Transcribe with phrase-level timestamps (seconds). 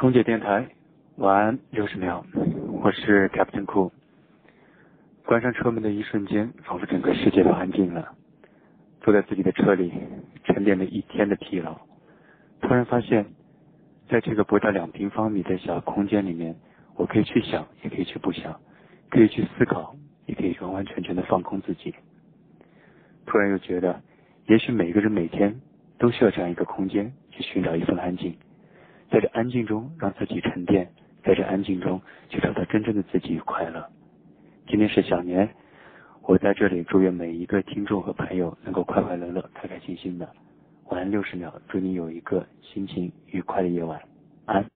[0.00, 0.64] 空姐电台，
[1.16, 2.22] 晚安六十秒，
[2.80, 3.90] 我是 Captain Cool。
[5.26, 8.14] 关上车门的一瞬间，仿佛整个世界都安静了。
[9.00, 9.92] 坐在自己的车里，
[10.44, 11.76] 沉淀了一天的疲劳，
[12.60, 13.26] 突然发现，
[14.08, 16.54] 在这个不到两平方米的小空间里面，
[16.94, 18.56] 我可以去想，也可以去不想，
[19.10, 19.96] 可以去思考，
[20.26, 21.92] 也可以完完全全的放空自己。
[23.26, 24.00] 突然又觉得，
[24.46, 25.60] 也许每个人每天
[25.98, 27.97] 都需要这样一个空间，去寻找一份
[29.38, 29.64] 安静。
[29.64, 30.90] 中让自己沉淀，
[31.22, 33.88] 在这安静中去找到真正的自己与快乐。
[34.66, 35.48] 今天是小年，
[36.22, 40.28] 我在这里祝愿每一个听众和朋友能够快快乐乐、开开心心的。
[40.86, 44.00] 晚安六十秒，祝你有一个心情愉快的夜晚，
[44.46, 44.68] 安。